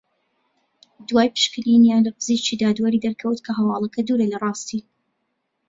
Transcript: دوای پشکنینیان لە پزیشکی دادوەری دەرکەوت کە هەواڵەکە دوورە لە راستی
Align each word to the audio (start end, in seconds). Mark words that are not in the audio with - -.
دوای 1.07 1.27
پشکنینیان 1.35 2.01
لە 2.07 2.11
پزیشکی 2.17 2.55
دادوەری 2.63 3.03
دەرکەوت 3.05 3.39
کە 3.45 3.51
هەواڵەکە 3.57 4.01
دوورە 4.07 4.25
لە 4.33 4.37
راستی 4.45 4.81